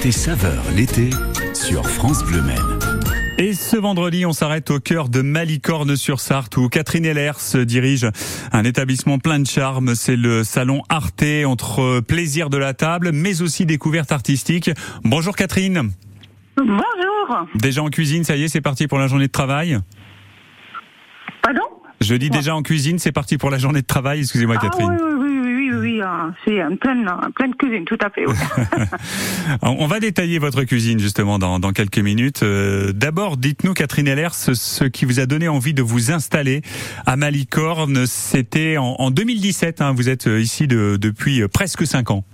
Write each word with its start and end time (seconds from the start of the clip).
Côté 0.00 0.12
saveur 0.12 0.62
l'été 0.74 1.10
sur 1.52 1.86
France 1.86 2.24
Bleu 2.24 2.40
Maine. 2.40 2.56
Et 3.36 3.52
ce 3.52 3.76
vendredi, 3.76 4.24
on 4.24 4.32
s'arrête 4.32 4.70
au 4.70 4.80
cœur 4.80 5.10
de 5.10 5.20
Malicorne-sur-Sarthe 5.20 6.56
où 6.56 6.70
Catherine 6.70 7.04
Ellers 7.04 7.66
dirige 7.66 8.08
un 8.50 8.64
établissement 8.64 9.18
plein 9.18 9.38
de 9.40 9.46
charme. 9.46 9.94
C'est 9.94 10.16
le 10.16 10.42
salon 10.42 10.80
Arte 10.88 11.22
entre 11.44 12.00
plaisir 12.00 12.48
de 12.48 12.56
la 12.56 12.72
table 12.72 13.10
mais 13.12 13.42
aussi 13.42 13.66
découverte 13.66 14.10
artistique. 14.10 14.70
Bonjour 15.04 15.36
Catherine. 15.36 15.90
Bonjour. 16.56 17.46
Déjà 17.56 17.82
en 17.82 17.90
cuisine, 17.90 18.24
ça 18.24 18.36
y 18.36 18.44
est, 18.44 18.48
c'est 18.48 18.62
parti 18.62 18.86
pour 18.86 18.98
la 18.98 19.06
journée 19.06 19.26
de 19.26 19.32
travail? 19.32 19.78
Pardon? 21.42 21.60
Je 22.00 22.14
dis 22.14 22.30
déjà 22.30 22.56
en 22.56 22.62
cuisine, 22.62 22.98
c'est 22.98 23.12
parti 23.12 23.36
pour 23.36 23.50
la 23.50 23.58
journée 23.58 23.82
de 23.82 23.86
travail. 23.86 24.20
Excusez-moi 24.20 24.56
Ah 24.58 24.62
Catherine. 24.62 24.88
oui, 24.92 24.96
oui, 25.04 25.09
oui, 25.72 26.00
hein, 26.02 26.34
c'est 26.44 26.62
en 26.62 26.76
pleine, 26.76 27.08
en 27.08 27.30
pleine 27.30 27.54
cuisine, 27.54 27.84
tout 27.84 27.98
à 28.02 28.10
fait. 28.10 28.24
On 29.62 29.86
va 29.86 30.00
détailler 30.00 30.38
votre 30.38 30.62
cuisine 30.64 30.98
justement 30.98 31.38
dans, 31.38 31.72
quelques 31.72 31.98
minutes. 31.98 32.42
Euh, 32.42 32.92
D'abord, 32.92 33.36
dites-nous, 33.36 33.74
Catherine 33.74 34.08
Heller, 34.08 34.34
ce, 34.34 34.84
qui 34.84 35.04
vous 35.04 35.20
a 35.20 35.26
donné 35.26 35.48
envie 35.48 35.74
de 35.74 35.82
vous 35.82 36.10
installer 36.12 36.62
à 37.06 37.16
Malicorne, 37.16 38.06
c'était 38.06 38.76
en, 38.76 38.96
en 38.98 39.10
2017. 39.10 39.80
hein. 39.80 39.92
vous 39.92 40.08
êtes 40.08 40.26
euh, 40.26 40.40
ici 40.40 40.66
de- 40.66 40.96
depuis 41.00 41.42
euh, 41.42 41.48
presque 41.48 41.86
cinq 41.86 42.10
ans. 42.10 42.24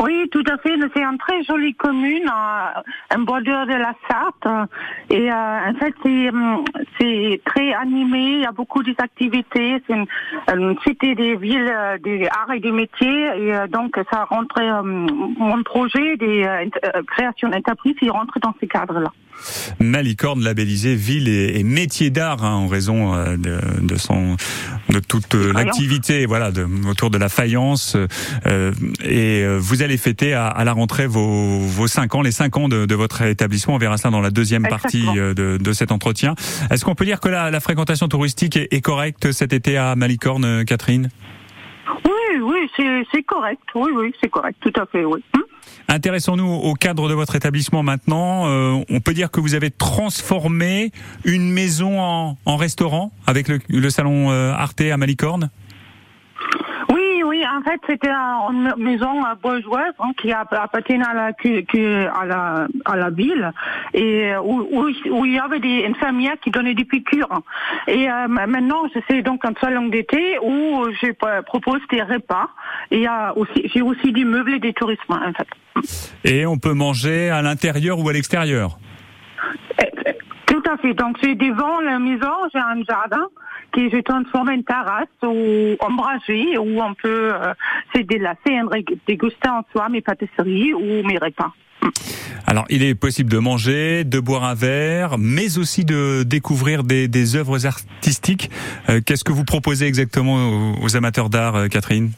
Oui, 0.00 0.28
tout 0.32 0.42
à 0.50 0.56
fait. 0.58 0.74
C'est 0.94 1.02
une 1.02 1.18
très 1.18 1.42
jolie 1.44 1.74
commune, 1.74 2.26
euh, 2.28 3.16
en 3.16 3.20
bordure 3.20 3.66
de 3.66 3.74
la 3.74 3.92
Sarthe. 4.08 4.46
euh, 4.46 4.66
Et 5.10 5.30
euh, 5.30 5.34
en 5.70 5.74
fait, 5.78 5.94
c'est 6.02 6.28
hum, 6.30 6.64
c'est 6.98 7.40
très 7.44 7.72
animé. 7.74 8.18
Il 8.18 8.40
y 8.40 8.46
a 8.46 8.52
beaucoup 8.52 8.82
d'activités. 8.82 9.82
C'est 9.86 9.94
une, 9.94 10.06
une 10.54 10.76
cité 10.86 11.14
des 11.14 11.36
villes, 11.36 11.70
euh, 11.72 11.98
des 11.98 12.26
arts 12.26 12.52
et 12.54 12.60
des 12.60 12.72
métiers. 12.72 13.26
Et 13.38 13.54
euh, 13.54 13.66
donc, 13.68 13.96
ça 14.10 14.24
rentre. 14.24 14.56
euh, 14.60 14.82
mon 14.82 15.62
projet 15.62 16.16
des 16.16 16.44
euh, 16.44 16.64
euh, 16.84 17.02
créations 17.06 17.48
d'entreprises, 17.48 17.96
il 18.02 18.10
rentre 18.10 18.38
dans 18.40 18.54
ces 18.60 18.66
cadres-là. 18.66 19.10
Malicorne 19.80 20.42
labellisé 20.44 20.94
ville 20.94 21.26
et, 21.28 21.58
et 21.58 21.64
métier 21.64 22.10
d'art 22.10 22.44
hein, 22.44 22.52
en 22.54 22.68
raison 22.68 23.14
euh, 23.14 23.36
de, 23.36 23.58
de 23.80 23.96
son 23.96 24.36
de 24.90 25.00
toute 25.00 25.34
euh, 25.34 25.52
l'activité 25.52 26.26
voilà 26.26 26.52
de, 26.52 26.64
autour 26.88 27.10
de 27.10 27.18
la 27.18 27.28
faïence 27.28 27.96
euh, 28.46 28.72
et 29.04 29.42
euh, 29.42 29.58
vous 29.82 29.86
allez 29.86 29.96
fêter 29.96 30.32
à, 30.32 30.46
à 30.46 30.62
la 30.62 30.74
rentrée 30.74 31.08
vos 31.08 31.58
vos 31.58 31.88
cinq 31.88 32.14
ans 32.14 32.22
les 32.22 32.30
cinq 32.30 32.56
ans 32.56 32.68
de, 32.68 32.86
de 32.86 32.94
votre 32.94 33.22
établissement 33.22 33.74
on 33.74 33.78
verra 33.78 33.96
ça 33.96 34.10
dans 34.10 34.20
la 34.20 34.30
deuxième 34.30 34.62
partie 34.62 35.04
euh, 35.16 35.34
de, 35.34 35.58
de 35.60 35.72
cet 35.72 35.90
entretien 35.90 36.36
est-ce 36.70 36.84
qu'on 36.84 36.94
peut 36.94 37.04
dire 37.04 37.18
que 37.18 37.28
la, 37.28 37.50
la 37.50 37.58
fréquentation 37.58 38.06
touristique 38.06 38.56
est, 38.56 38.72
est 38.72 38.80
correcte 38.80 39.32
cet 39.32 39.52
été 39.52 39.76
à 39.76 39.96
Malicorne 39.96 40.44
euh, 40.44 40.62
Catherine? 40.62 41.08
Oui, 42.04 42.40
oui, 42.78 43.04
c'est 43.12 43.24
correct. 43.24 43.60
Oui, 43.74 43.90
oui, 43.92 44.14
c'est 44.22 44.30
correct. 44.30 44.56
Tout 44.60 44.72
à 44.80 44.86
fait, 44.86 45.04
oui. 45.04 45.20
Hum. 45.34 45.42
Intéressons-nous 45.88 46.46
au 46.46 46.74
cadre 46.74 47.08
de 47.08 47.14
votre 47.14 47.34
établissement 47.34 47.82
maintenant. 47.82 48.46
Euh, 48.46 48.84
on 48.88 49.00
peut 49.00 49.14
dire 49.14 49.32
que 49.32 49.40
vous 49.40 49.54
avez 49.54 49.72
transformé 49.72 50.92
une 51.24 51.50
maison 51.50 52.00
en, 52.00 52.38
en 52.46 52.56
restaurant 52.56 53.12
avec 53.26 53.48
le, 53.48 53.58
le 53.68 53.90
salon 53.90 54.30
Arte 54.30 54.80
à 54.82 54.96
Malicorne? 54.96 55.50
Oui, 57.42 57.48
en 57.48 57.62
fait, 57.62 57.80
c'était 57.88 58.10
une 58.10 58.72
maison 58.76 59.24
euh, 59.24 59.34
bourgeoise 59.42 59.94
hein, 59.98 60.12
qui 60.16 60.32
app- 60.32 60.52
appartenait 60.52 61.04
à 61.04 61.14
la, 61.14 61.32
que- 61.32 62.06
à 62.06 62.24
la, 62.24 62.66
à 62.84 62.96
la 62.96 63.10
ville 63.10 63.50
et 63.94 64.32
euh, 64.32 64.40
où, 64.42 64.60
où, 64.70 64.88
où 65.10 65.24
il 65.26 65.32
y 65.34 65.38
avait 65.40 65.58
des 65.58 65.84
infirmières 65.86 66.36
qui 66.40 66.50
donnaient 66.50 66.74
des 66.74 66.84
piqûres. 66.84 67.40
Et 67.88 68.08
euh, 68.08 68.28
ma- 68.28 68.46
maintenant, 68.46 68.82
c'est 69.08 69.22
donc 69.22 69.44
un 69.44 69.54
salon 69.60 69.88
d'été 69.88 70.38
où 70.42 70.84
je 71.00 71.08
euh, 71.24 71.42
propose 71.42 71.80
des 71.90 72.02
repas 72.02 72.48
et 72.90 73.06
j'ai 73.74 73.82
aussi 73.82 74.12
du 74.12 74.24
meuble 74.24 74.54
et 74.54 74.58
des 74.60 74.72
tourismes, 74.72 75.12
en 75.12 75.32
fait. 75.32 75.48
Et 76.24 76.46
on 76.46 76.58
peut 76.58 76.74
manger 76.74 77.30
à 77.30 77.42
l'intérieur 77.42 77.98
ou 77.98 78.08
à 78.08 78.12
l'extérieur? 78.12 78.78
Eh, 79.80 79.90
Tout 80.46 80.62
à 80.70 80.76
fait. 80.76 80.94
Donc, 80.94 81.16
c'est 81.20 81.34
devant 81.34 81.80
la 81.80 81.98
maison, 81.98 82.30
j'ai 82.52 82.60
un 82.60 82.82
jardin 82.88 83.26
qui 83.72 83.90
je 83.90 84.00
transforme 84.02 84.50
en 84.50 84.62
terrasse 84.62 85.08
ou 85.22 85.76
ombragé 85.80 86.58
où 86.58 86.80
on 86.80 86.94
peut 86.94 87.32
euh, 87.34 87.54
se 87.94 88.00
délasser 88.02 88.58
et 88.76 88.84
déguster 89.06 89.48
en 89.48 89.64
soi 89.72 89.88
mes 89.88 90.00
pâtisseries 90.00 90.74
ou 90.74 91.06
mes 91.06 91.18
repas. 91.18 91.52
Alors, 92.46 92.64
il 92.68 92.82
est 92.84 92.94
possible 92.94 93.30
de 93.30 93.38
manger, 93.38 94.04
de 94.04 94.20
boire 94.20 94.44
un 94.44 94.54
verre, 94.54 95.16
mais 95.18 95.58
aussi 95.58 95.84
de 95.84 96.22
découvrir 96.22 96.84
des, 96.84 97.08
des 97.08 97.36
œuvres 97.36 97.66
artistiques. 97.66 98.50
Euh, 98.88 99.00
Qu'est-ce 99.04 99.24
que 99.24 99.32
vous 99.32 99.44
proposez 99.44 99.86
exactement 99.86 100.36
aux, 100.36 100.84
aux 100.84 100.96
amateurs 100.96 101.28
d'art, 101.28 101.56
euh, 101.56 101.68
Catherine? 101.68 102.10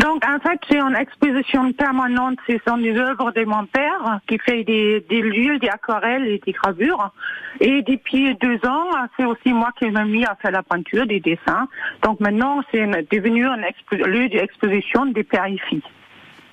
Donc, 0.00 0.24
en 0.26 0.38
fait, 0.40 0.58
j'ai 0.70 0.80
une 0.80 0.96
exposition 0.96 1.72
permanente. 1.72 2.38
Ce 2.48 2.54
sont 2.66 2.78
des 2.78 2.96
œuvres 2.96 3.32
de 3.32 3.44
mon 3.44 3.64
père 3.66 4.20
qui 4.26 4.38
fait 4.38 4.64
des, 4.64 5.04
des 5.08 5.22
lieux, 5.22 5.58
des 5.58 5.68
aquarelles 5.68 6.26
et 6.26 6.40
des 6.44 6.52
gravures. 6.52 7.12
Et 7.60 7.82
depuis 7.82 8.34
deux 8.36 8.58
ans, 8.68 8.88
c'est 9.16 9.24
aussi 9.24 9.52
moi 9.52 9.70
qui 9.78 9.90
m'ai 9.90 10.04
mis 10.04 10.24
à 10.24 10.36
faire 10.40 10.50
la 10.50 10.62
peinture, 10.62 11.06
des 11.06 11.20
dessins. 11.20 11.68
Donc 12.02 12.20
maintenant, 12.20 12.62
c'est 12.72 12.86
devenu 13.10 13.46
un 13.46 13.56
lieu 13.56 14.28
d'exposition 14.28 15.06
des 15.06 15.22
pères 15.22 15.46
et 15.46 15.58
filles. 15.68 15.82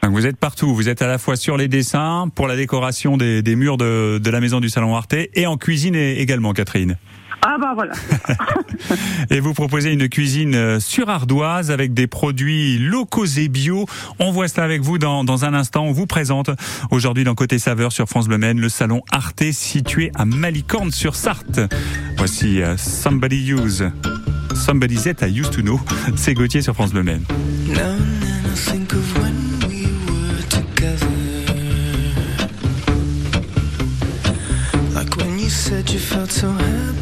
Donc, 0.03 0.11
Vous 0.13 0.25
êtes 0.25 0.37
partout. 0.37 0.73
Vous 0.73 0.89
êtes 0.89 1.01
à 1.01 1.07
la 1.07 1.17
fois 1.17 1.35
sur 1.35 1.57
les 1.57 1.67
dessins, 1.67 2.27
pour 2.35 2.47
la 2.47 2.55
décoration 2.55 3.17
des, 3.17 3.55
murs 3.55 3.77
de, 3.77 4.19
de 4.19 4.29
la 4.29 4.39
maison 4.39 4.59
du 4.59 4.69
salon 4.69 4.95
Arte, 4.95 5.15
et 5.33 5.47
en 5.47 5.57
cuisine 5.57 5.95
également, 5.95 6.53
Catherine. 6.53 6.97
Ah 7.43 7.57
bah 7.59 7.71
voilà. 7.73 7.93
Et 9.31 9.39
vous 9.39 9.53
proposez 9.53 9.91
une 9.91 10.07
cuisine 10.09 10.53
euh, 10.55 10.79
surardoise 10.79 11.71
avec 11.71 11.93
des 11.93 12.05
produits 12.05 12.77
locaux 12.77 13.25
et 13.25 13.47
bio. 13.47 13.87
On 14.19 14.31
voit 14.31 14.47
ça 14.47 14.63
avec 14.63 14.81
vous 14.81 14.99
dans, 14.99 15.23
dans 15.23 15.43
un 15.43 15.53
instant. 15.55 15.85
On 15.85 15.91
vous 15.91 16.05
présente 16.05 16.51
aujourd'hui 16.91 17.23
dans 17.23 17.33
Côté 17.33 17.57
Saveur 17.57 17.91
sur 17.91 18.07
France 18.07 18.27
Bleu 18.27 18.37
Maine 18.37 18.59
le 18.59 18.69
salon 18.69 19.01
Arte 19.11 19.51
situé 19.51 20.11
à 20.15 20.25
Malicorne 20.25 20.91
sur 20.91 21.15
Sarthe. 21.15 21.61
Voici 22.17 22.61
euh, 22.61 22.77
Somebody 22.77 23.51
Use. 23.51 23.89
Somebody 24.53 24.97
That 24.97 25.25
I 25.25 25.39
Used 25.39 25.51
to 25.53 25.61
Know. 25.61 25.79
C'est 26.15 26.35
Gauthier 26.35 26.61
sur 26.61 26.75
France 26.75 26.91
Bleu 26.91 27.03
Maine. 27.03 27.23
Now 27.67 27.73
and 27.73 28.21
then 28.21 28.45
I 28.45 28.55
think 28.55 28.93
of 28.93 29.17
when 29.17 29.33
we 29.67 29.87
were 30.07 30.43
together. 30.47 31.07
Like 34.93 35.15
when 35.17 35.39
you 35.39 35.49
said 35.49 35.89
you 35.89 35.99
felt 35.99 36.31
so 36.31 36.51
happy 36.51 37.00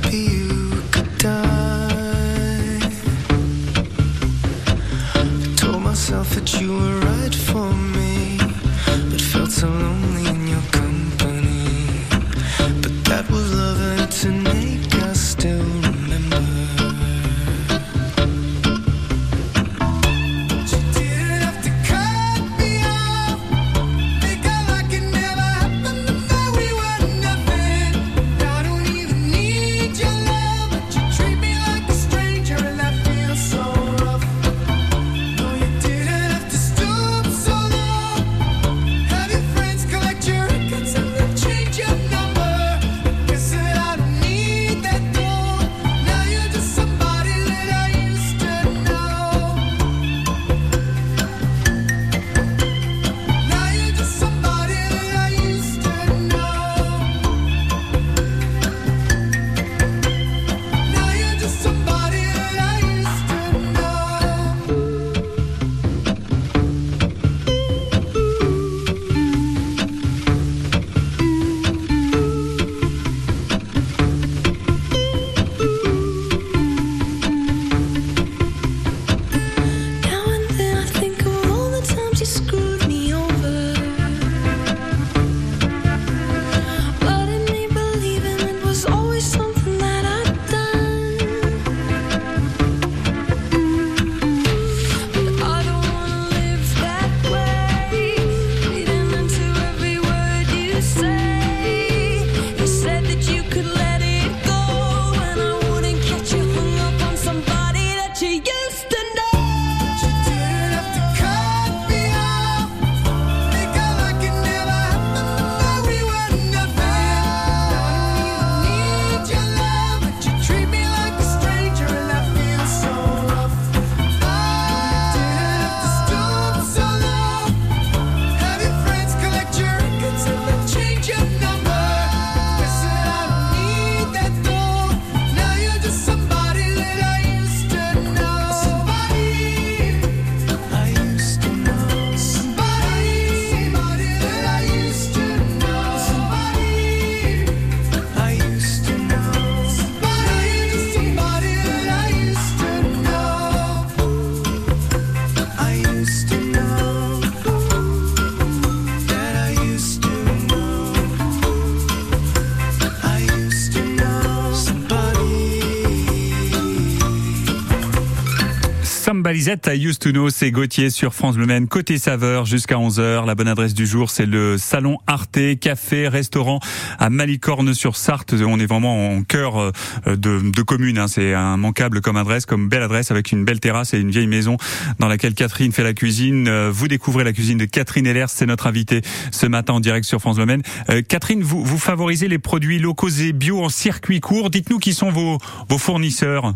Lisette, 169.34 169.70
I 169.72 169.78
used 169.86 170.04
c'est 170.32 170.52
Gauthier 170.52 170.90
sur 170.90 171.14
France 171.14 171.36
Bleu 171.36 171.46
Maine, 171.46 171.68
côté 171.68 171.98
saveur 172.00 172.46
jusqu'à 172.46 172.76
11h. 172.76 173.26
La 173.28 173.36
bonne 173.36 173.48
adresse 173.48 173.74
du 173.74 173.86
jour, 173.86 174.10
c'est 174.10 174.26
le 174.26 174.58
salon 174.58 174.98
Arte, 175.06 175.38
café, 175.60 176.08
restaurant 176.08 176.60
à 176.98 177.10
Malicorne-sur-Sarthe. 177.10 178.34
On 178.34 178.60
est 178.60 178.66
vraiment 178.66 179.12
en 179.12 179.24
cœur 179.24 179.58
euh, 179.60 179.72
de, 180.08 180.50
de 180.50 180.62
commune. 180.64 180.98
Hein. 180.98 181.08
C'est 181.08 181.32
immanquable 181.32 182.02
comme 182.02 182.18
adresse, 182.18 182.46
comme 182.46 182.70
belle 182.70 182.82
adresse 182.82 183.12
avec 183.12 183.32
une 183.32 183.46
belle 183.46 183.60
terrasse 183.60 183.94
et 183.94 184.00
une 184.00 184.10
vieille 184.10 184.28
maison 184.28 184.58
dans 184.98 185.08
laquelle 185.08 185.36
Catherine 185.36 185.72
fait 185.72 185.84
la 185.84 185.94
cuisine. 185.94 186.48
Euh, 186.48 186.72
vous 186.72 186.88
découvrez 186.88 187.24
la 187.24 187.34
cuisine 187.34 187.58
de 187.58 187.66
Catherine 187.66 188.08
Heller, 188.08 188.30
c'est 188.30 188.48
notre 188.48 188.66
invitée 188.66 189.02
ce 189.32 189.46
matin 189.46 189.74
en 189.74 189.80
direct 189.80 190.06
sur 190.06 190.20
France 190.20 190.38
Bleu 190.38 190.48
Maine. 190.48 190.64
Euh, 190.90 191.02
Catherine, 191.08 191.44
vous, 191.44 191.64
vous 191.64 191.78
favorisez 191.78 192.28
les 192.28 192.40
produits 192.40 192.80
locaux 192.80 193.10
et 193.10 193.34
bio 193.34 193.64
en 193.64 193.70
circuit 193.70 194.22
court. 194.22 194.50
Dites-nous 194.50 194.80
qui 194.80 194.94
sont 194.94 195.12
vos, 195.12 195.38
vos 195.70 195.78
fournisseurs. 195.78 196.56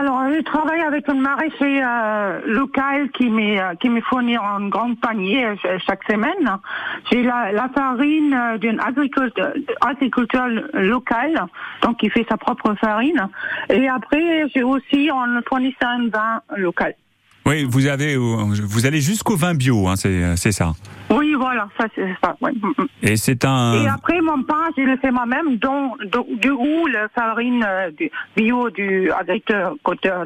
Alors 0.00 0.22
je 0.34 0.40
travaille 0.40 0.80
avec 0.80 1.06
un 1.10 1.14
maraîcher 1.14 1.82
euh, 1.84 2.40
local 2.46 3.10
qui 3.10 3.28
me 3.28 3.60
euh, 3.60 3.74
qui 3.74 3.90
me 3.90 4.00
fournit 4.00 4.34
un 4.34 4.66
grand 4.70 4.94
panier 4.94 5.44
euh, 5.44 5.78
chaque 5.86 6.02
semaine. 6.10 6.58
J'ai 7.12 7.22
la, 7.22 7.52
la 7.52 7.68
farine 7.68 8.32
euh, 8.32 8.56
d'un 8.56 8.78
agriculteur, 8.78 9.52
agriculteur 9.82 10.46
local, 10.72 11.44
donc 11.82 12.02
il 12.02 12.10
fait 12.10 12.24
sa 12.30 12.38
propre 12.38 12.74
farine. 12.80 13.28
Et 13.68 13.90
après, 13.90 14.48
j'ai 14.54 14.62
aussi 14.62 15.10
un 15.10 15.42
fournisseur 15.46 15.98
de 15.98 16.08
vin 16.08 16.40
local. 16.56 16.94
Oui, 17.46 17.66
vous 17.68 17.86
avez, 17.86 18.16
vous 18.16 18.86
allez 18.86 19.00
jusqu'au 19.00 19.34
vin 19.36 19.54
bio, 19.54 19.88
hein, 19.88 19.96
c'est 19.96 20.52
ça. 20.52 20.72
Oui, 21.10 21.34
voilà, 21.36 21.68
ça 21.78 21.86
c'est 21.94 22.14
ça. 22.22 22.36
Ouais. 22.40 22.52
Mm, 22.52 22.82
mm. 22.82 22.86
Et 23.02 23.16
c'est 23.16 23.44
un. 23.44 23.82
Et 23.82 23.88
après, 23.88 24.20
mon 24.20 24.42
pain, 24.42 24.68
je 24.76 24.82
le 24.82 24.96
fais 24.98 25.10
moi-même, 25.10 25.56
dont, 25.56 25.92
dont- 26.12 26.26
du 26.40 26.50
où 26.50 26.86
la 26.86 27.08
farine 27.08 27.64
euh, 27.66 27.90
du 27.90 28.10
bio 28.36 28.70
du 28.70 29.10
agriculteur 29.10 29.74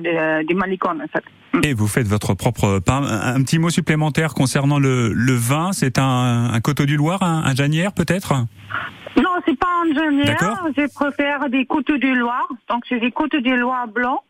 de, 0.00 0.46
de 0.46 0.54
Malicone, 0.54 1.00
en 1.02 1.06
fait. 1.06 1.24
Mm. 1.54 1.60
Et 1.64 1.72
vous 1.72 1.86
faites 1.86 2.06
votre 2.08 2.34
propre 2.34 2.80
pain. 2.80 3.02
Un, 3.04 3.36
un 3.36 3.42
petit 3.42 3.58
mot 3.58 3.70
supplémentaire 3.70 4.34
concernant 4.34 4.78
le, 4.78 5.12
le 5.14 5.34
vin. 5.34 5.72
C'est 5.72 5.98
un, 5.98 6.50
un 6.52 6.60
coteau 6.60 6.84
du 6.84 6.96
Loir, 6.96 7.22
un, 7.22 7.44
un 7.46 7.54
Janière 7.54 7.92
peut-être? 7.92 8.34
Non, 9.16 9.30
c'est 9.46 9.56
pas 9.58 9.68
génière. 9.86 10.26
D'accord. 10.26 10.58
Je 10.76 10.92
préfère 10.92 11.48
des 11.48 11.64
couteaux 11.64 11.96
du 11.96 12.14
Loire. 12.14 12.48
Donc, 12.68 12.82
c'est 12.88 12.98
des 12.98 13.12
couteaux 13.12 13.40
du 13.40 13.56
Loire 13.56 13.86
blancs 13.86 14.20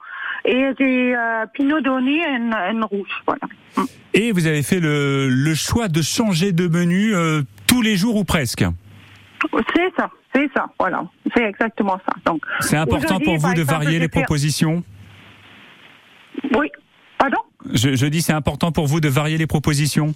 et 0.44 0.74
des 0.78 1.14
euh, 1.16 1.46
Pinot 1.54 1.80
Donné 1.80 2.20
en, 2.26 2.82
en 2.82 2.86
rouge. 2.86 3.08
Voilà. 3.26 3.42
Mm. 3.76 3.82
Et 4.14 4.32
vous 4.32 4.46
avez 4.46 4.62
fait 4.62 4.80
le, 4.80 5.28
le 5.28 5.54
choix 5.54 5.88
de 5.88 6.02
changer 6.02 6.52
de 6.52 6.68
menu 6.68 7.14
euh, 7.14 7.42
tous 7.66 7.82
les 7.82 7.96
jours 7.96 8.16
ou 8.16 8.24
presque. 8.24 8.64
C'est 9.74 9.92
ça, 9.96 10.10
c'est 10.34 10.48
ça. 10.56 10.66
Voilà, 10.78 11.04
c'est 11.36 11.44
exactement 11.44 12.00
ça. 12.06 12.14
Donc, 12.24 12.42
C'est 12.60 12.76
important 12.76 13.18
pour 13.20 13.36
vous 13.36 13.54
de 13.54 13.60
exemple, 13.60 13.84
varier 13.84 13.98
les 13.98 14.08
propositions. 14.08 14.82
Oui. 16.56 16.68
Pardon? 17.18 17.38
Je, 17.72 17.94
je 17.94 18.06
dis 18.06 18.22
c'est 18.22 18.32
important 18.32 18.72
pour 18.72 18.86
vous 18.86 19.00
de 19.00 19.08
varier 19.08 19.38
les 19.38 19.46
propositions. 19.46 20.14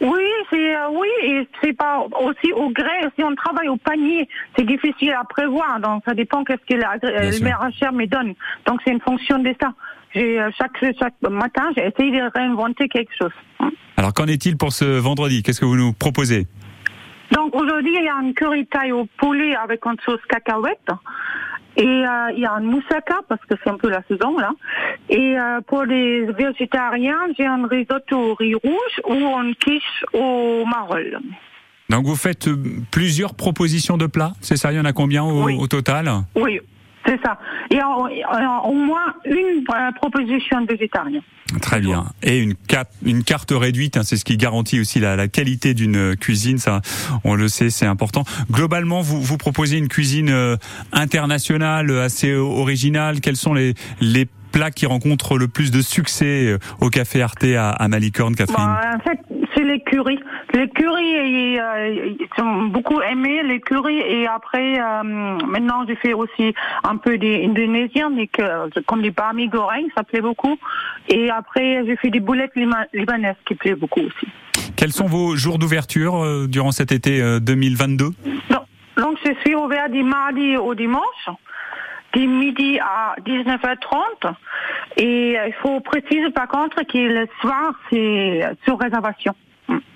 Oui, 0.00 0.22
c'est 0.50 0.74
euh, 0.74 0.88
oui, 0.92 1.08
et 1.22 1.48
c'est 1.62 1.72
pas 1.72 2.06
aussi 2.20 2.52
au 2.52 2.70
gré. 2.70 2.88
Si 3.16 3.24
on 3.24 3.34
travaille 3.34 3.68
au 3.68 3.76
panier, 3.76 4.28
c'est 4.56 4.64
difficile 4.64 5.12
à 5.12 5.24
prévoir. 5.24 5.80
Donc 5.80 6.02
ça 6.06 6.14
dépend 6.14 6.44
qu'est-ce 6.44 6.64
que 6.68 6.80
la, 6.80 6.94
euh, 7.04 7.30
le 7.30 7.44
maraîcher 7.44 7.90
me 7.92 8.06
donne. 8.06 8.34
Donc 8.66 8.80
c'est 8.84 8.92
une 8.92 9.00
fonction 9.00 9.38
de 9.38 9.54
ça. 9.60 9.72
Euh, 10.16 10.50
chaque 10.58 10.76
chaque 10.98 11.14
matin, 11.22 11.70
j'ai 11.76 11.86
essayé 11.86 12.10
de 12.10 12.30
réinventer 12.34 12.88
quelque 12.88 13.12
chose. 13.16 13.32
Alors 13.96 14.12
qu'en 14.12 14.26
est-il 14.26 14.56
pour 14.56 14.72
ce 14.72 14.84
vendredi? 14.84 15.42
Qu'est-ce 15.42 15.60
que 15.60 15.66
vous 15.66 15.76
nous 15.76 15.92
proposez? 15.92 16.46
Donc 17.30 17.54
aujourd'hui, 17.54 17.94
il 17.96 18.04
y 18.04 18.08
a 18.08 18.20
une 18.22 18.34
curry 18.34 18.66
taille 18.66 18.92
au 18.92 19.06
poulet 19.18 19.54
avec 19.54 19.84
une 19.86 19.96
sauce 20.04 20.20
cacahuète. 20.28 20.90
Et 21.80 21.86
euh, 21.86 22.30
il 22.36 22.40
y 22.40 22.46
a 22.46 22.52
un 22.52 22.60
moussaka 22.60 23.20
parce 23.28 23.40
que 23.48 23.54
c'est 23.62 23.70
un 23.70 23.78
peu 23.78 23.88
la 23.88 24.02
saison 24.08 24.36
là. 24.38 24.50
Et 25.08 25.38
euh, 25.38 25.60
pour 25.66 25.84
les 25.84 26.26
végétariens, 26.26 27.18
j'ai 27.38 27.46
un 27.46 27.66
risotto 27.66 28.16
au 28.18 28.34
riz 28.34 28.54
rouge 28.54 28.96
ou 29.08 29.14
une 29.42 29.54
quiche 29.56 30.04
au 30.12 30.64
marol. 30.66 31.18
Donc 31.88 32.04
vous 32.04 32.16
faites 32.16 32.48
euh, 32.48 32.56
plusieurs 32.90 33.34
propositions 33.34 33.96
de 33.96 34.06
plats, 34.06 34.34
c'est 34.40 34.56
ça? 34.56 34.72
Il 34.72 34.76
y 34.76 34.80
en 34.80 34.84
a 34.84 34.92
combien 34.92 35.24
au, 35.24 35.44
Oui. 35.44 35.56
au 35.58 35.66
total? 35.66 36.08
Oui, 36.36 36.60
c'est 37.10 37.20
ça. 37.22 37.38
Et 37.70 37.82
en- 37.82 38.06
en- 38.06 38.68
au 38.68 38.74
moins 38.74 39.14
une 39.24 39.64
euh, 39.68 39.90
proposition 39.96 40.64
végétarienne. 40.64 41.22
Très 41.60 41.80
bien. 41.80 42.06
Et 42.22 42.38
une 42.38 42.54
carte, 42.54 42.90
une 43.04 43.24
carte 43.24 43.50
réduite, 43.50 43.96
hein, 43.96 44.02
c'est 44.04 44.16
ce 44.16 44.24
qui 44.24 44.36
garantit 44.36 44.78
aussi 44.78 45.00
la, 45.00 45.16
la 45.16 45.26
qualité 45.26 45.74
d'une 45.74 46.14
cuisine. 46.16 46.58
Ça, 46.58 46.80
on 47.24 47.34
le 47.34 47.48
sait, 47.48 47.70
c'est 47.70 47.86
important. 47.86 48.22
Globalement, 48.52 49.00
vous 49.00 49.20
vous 49.20 49.36
proposez 49.36 49.76
une 49.76 49.88
cuisine 49.88 50.30
euh, 50.30 50.56
internationale, 50.92 51.90
euh, 51.90 52.04
assez 52.04 52.34
originale. 52.34 53.20
Quels 53.20 53.36
sont 53.36 53.54
les 53.54 53.74
les 54.00 54.26
plats 54.52 54.70
qui 54.70 54.86
rencontrent 54.86 55.38
le 55.38 55.48
plus 55.48 55.70
de 55.70 55.80
succès 55.80 56.46
euh, 56.46 56.58
au 56.80 56.88
Café 56.90 57.22
Arte 57.22 57.44
à, 57.44 57.70
à 57.70 57.88
Malicorne, 57.88 58.34
Catherine? 58.36 58.56
Bah, 58.64 58.80
en 58.96 59.00
fait, 59.00 59.18
c'est 59.60 59.66
les 59.66 59.80
currys. 59.80 60.20
Les 60.54 60.68
currys, 60.68 61.02
ils, 61.04 61.58
euh, 61.58 62.14
ils 62.18 62.28
sont 62.36 62.64
beaucoup 62.66 63.00
aimés, 63.00 63.42
les 63.42 63.60
currys. 63.60 64.00
Et 64.00 64.26
après, 64.26 64.80
euh, 64.80 65.02
maintenant, 65.02 65.84
j'ai 65.86 65.96
fait 65.96 66.12
aussi 66.12 66.54
un 66.84 66.96
peu 66.96 67.18
des 67.18 67.44
indonésiens, 67.44 68.10
mais 68.10 68.26
que, 68.26 68.80
comme 68.82 69.00
les 69.00 69.12
goreng, 69.48 69.86
ça 69.96 70.02
plaît 70.02 70.20
beaucoup. 70.20 70.56
Et 71.08 71.30
après, 71.30 71.84
j'ai 71.86 71.96
fait 71.96 72.10
des 72.10 72.20
boulettes 72.20 72.52
libanaises 72.92 73.36
qui 73.46 73.54
plaît 73.54 73.74
beaucoup 73.74 74.00
aussi. 74.00 74.26
Quels 74.76 74.92
sont 74.92 75.06
vos 75.06 75.36
jours 75.36 75.58
d'ouverture 75.58 76.24
euh, 76.24 76.46
durant 76.46 76.72
cet 76.72 76.92
été 76.92 77.20
euh, 77.20 77.40
2022 77.40 78.10
Donc, 78.50 78.62
donc, 78.96 79.18
je 79.24 79.32
suis 79.42 79.54
ouvert 79.54 79.88
du 79.88 80.02
mardi 80.02 80.56
au 80.56 80.74
dimanche, 80.74 81.28
du 82.12 82.26
midi 82.26 82.78
à 82.78 83.14
19h30. 83.26 84.34
Et 84.96 85.32
il 85.32 85.54
faut 85.62 85.80
préciser 85.80 86.30
par 86.30 86.48
contre 86.48 86.82
que 86.82 86.98
le 86.98 87.26
soir, 87.40 87.72
c'est 87.90 88.42
sur 88.64 88.78
réservation. 88.78 89.34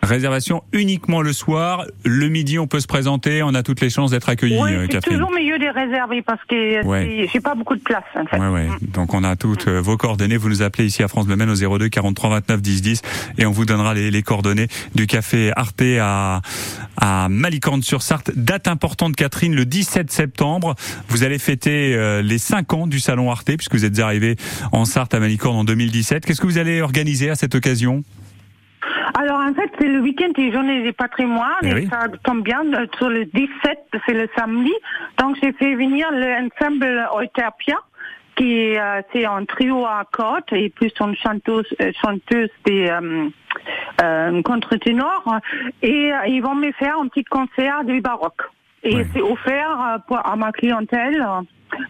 Réservation 0.05 0.63
uniquement 0.73 1.23
le 1.23 1.33
soir. 1.33 1.85
Le 2.05 2.29
midi, 2.29 2.59
on 2.59 2.67
peut 2.67 2.81
se 2.81 2.87
présenter. 2.87 3.43
On 3.43 3.55
a 3.55 3.63
toutes 3.63 3.81
les 3.81 3.91
chances 3.91 4.11
d'être 4.11 4.29
accueillis, 4.29 4.59
Oui, 4.61 4.73
euh, 4.73 4.83
c'est 4.83 4.93
Catherine. 4.93 5.15
toujours 5.19 5.33
mieux 5.33 5.59
de 5.59 5.67
réserver 5.75 6.23
parce 6.23 6.41
que 6.49 6.85
Ouais. 6.87 7.05
c'est- 7.27 7.33
j'ai 7.33 7.41
pas 7.41 7.55
beaucoup 7.55 7.75
de 7.75 7.81
place 7.81 8.05
en 8.15 8.25
fait. 8.27 8.39
Ouais, 8.39 8.49
ouais. 8.49 8.69
Donc 8.83 9.15
on 9.15 9.25
a 9.25 9.35
toutes 9.37 9.67
euh, 9.69 9.81
vos 9.81 9.97
coordonnées. 9.97 10.37
Vous 10.37 10.49
nous 10.49 10.63
appelez 10.63 10.87
ici 10.87 11.03
à 11.03 11.09
France 11.09 11.27
Bleu 11.27 11.37
Maine 11.37 11.51
au 11.51 11.55
02 11.55 11.89
43 11.89 12.31
29 12.31 12.61
10 12.63 12.83
10 12.83 13.03
et 13.39 13.47
on 13.47 13.51
vous 13.51 13.65
donnera 13.65 13.95
les, 13.95 14.11
les 14.11 14.23
coordonnées 14.23 14.69
du 14.95 15.07
café 15.07 15.53
Arte 15.57 15.83
à, 16.01 16.43
à 16.99 17.29
Malicorne-sur-Sarthe. 17.31 18.33
Date 18.37 18.69
importante, 18.69 19.17
Catherine, 19.17 19.55
le 19.55 19.65
17 19.65 20.11
septembre. 20.11 20.75
Vous 21.09 21.23
allez 21.25 21.39
fêter 21.39 21.95
euh, 21.95 22.21
les 22.23 22.39
5 22.39 22.73
ans 22.75 22.87
du 22.87 23.01
salon 23.01 23.31
Arte 23.31 23.47
puisque 23.57 23.75
vous 23.75 23.85
êtes 23.85 23.99
arrivé 23.99 24.37
en 24.73 24.85
Sarthe 24.85 25.15
à 25.15 25.21
Malicorne 25.21 25.57
en 25.57 25.65
2017. 25.65 26.27
Qu'est-ce 26.27 26.41
que 26.41 26.47
vous 26.47 26.59
allez 26.59 26.81
organiser 26.83 27.31
à 27.31 27.35
cette 27.37 27.55
occasion? 27.55 28.03
Alors 29.19 29.39
en 29.41 29.55
fait, 29.55 29.71
c'est 29.79 29.89
le 29.89 30.01
week-end 30.01 30.31
des 30.37 30.53
journées 30.53 30.83
des 30.83 30.93
patrimoines 30.93 31.49
Eh 31.63 31.69
et 31.69 31.75
oui. 31.75 31.89
ça 31.91 32.07
tombe 32.23 32.43
bien 32.43 32.63
sur 32.97 33.09
le 33.09 33.25
17, 33.27 33.79
c'est 34.07 34.15
le 34.15 34.29
samedi. 34.37 34.73
Donc 35.19 35.37
j'ai 35.43 35.53
fait 35.53 35.75
venir 35.75 36.07
l'ensemble 36.13 37.09
Euterpia 37.21 37.77
qui 38.37 38.77
euh, 38.77 39.01
c'est 39.13 39.25
un 39.25 39.45
trio 39.45 39.85
à 39.87 40.05
cordes 40.11 40.43
et 40.53 40.69
plus 40.71 40.93
une 41.01 41.15
chanteuse, 41.17 41.67
euh, 41.81 41.93
chanteuse 42.03 42.51
des 42.65 42.89
euh, 42.89 43.29
euh, 44.03 44.43
contre-ténor 44.43 45.25
et 45.83 46.13
euh, 46.13 46.27
ils 46.27 46.41
vont 46.41 46.55
me 46.57 46.73
faire 46.73 46.99
un 46.99 47.07
petit 47.09 47.25
concert 47.25 47.85
du 47.85 48.01
baroque. 48.01 48.43
Et 48.85 48.95
Ouais. 48.97 49.07
c'est 49.15 49.23
offert 49.23 49.71
euh, 49.81 49.99
pour, 50.07 50.19
à 50.25 50.37
ma 50.37 50.53
clientèle 50.53 51.21
euh, 51.21 51.41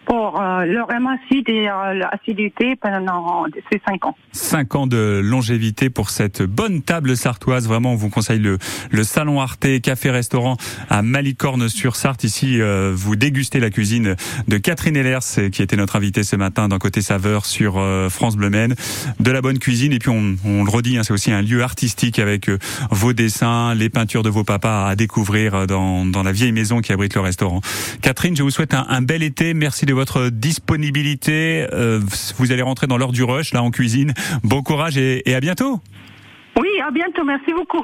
pour 0.07 0.41
euh, 0.41 0.65
leur 0.65 0.87
remercier 0.87 1.43
de 1.43 1.51
euh, 1.53 1.93
l'assiduité 1.93 2.75
pendant 2.81 3.45
ces 3.71 3.79
cinq 3.87 4.03
ans. 4.05 4.15
5 4.31 4.75
ans 4.75 4.87
de 4.87 5.21
longévité 5.23 5.89
pour 5.89 6.09
cette 6.09 6.41
bonne 6.41 6.81
table 6.81 7.15
sartoise. 7.15 7.67
Vraiment, 7.67 7.91
on 7.91 7.95
vous 7.95 8.09
conseille 8.09 8.39
le, 8.39 8.57
le 8.89 9.03
salon 9.03 9.39
Arte 9.41 9.67
café-restaurant 9.81 10.57
à 10.89 11.01
Malicorne-sur-Sarthe. 11.03 12.23
Ici, 12.23 12.59
euh, 12.61 12.93
vous 12.95 13.15
dégustez 13.15 13.59
la 13.59 13.69
cuisine 13.69 14.15
de 14.47 14.57
Catherine 14.57 14.95
Ellers, 14.97 15.19
euh, 15.37 15.49
qui 15.49 15.61
était 15.61 15.75
notre 15.75 15.95
invitée 15.97 16.23
ce 16.23 16.35
matin 16.35 16.67
dans 16.67 16.79
Côté 16.79 17.01
Saveur 17.01 17.45
sur 17.45 17.73
France 18.09 18.35
Bleu 18.37 18.49
Maine. 18.49 18.75
De 19.19 19.31
la 19.31 19.41
bonne 19.41 19.59
cuisine. 19.59 19.93
Et 19.93 19.99
puis, 19.99 20.09
on, 20.09 20.35
on 20.45 20.63
le 20.63 20.69
redit, 20.69 20.97
hein, 20.97 21.03
c'est 21.03 21.13
aussi 21.13 21.31
un 21.31 21.41
lieu 21.41 21.61
artistique 21.61 22.17
avec 22.19 22.49
vos 22.91 23.13
dessins, 23.13 23.75
les 23.75 23.89
peintures 23.89 24.23
de 24.23 24.29
vos 24.29 24.43
papas 24.43 24.87
à 24.87 24.95
découvrir 24.95 25.67
dans, 25.67 26.05
dans 26.05 26.23
la 26.23 26.31
vieille 26.31 26.51
maison 26.53 26.81
qui 26.85 26.93
abrite 26.93 27.15
le 27.15 27.21
restaurant. 27.21 27.61
Catherine, 28.01 28.35
je 28.35 28.43
vous 28.43 28.51
souhaite 28.51 28.73
un, 28.73 29.01
bel 29.01 29.23
été. 29.23 29.53
Merci 29.53 29.85
de 29.85 29.93
votre 29.93 30.29
disponibilité. 30.29 31.67
Euh, 31.73 31.99
vous 32.37 32.51
allez 32.51 32.61
rentrer 32.61 32.87
dans 32.87 32.97
l'heure 32.97 33.11
du 33.11 33.23
rush, 33.23 33.53
là, 33.53 33.61
en 33.61 33.71
cuisine. 33.71 34.13
Bon 34.43 34.63
courage 34.63 34.97
et 34.97 35.35
à 35.35 35.39
bientôt. 35.39 35.81
Oui, 36.59 36.69
à 36.87 36.91
bientôt. 36.91 37.23
Merci 37.25 37.51
beaucoup. 37.53 37.83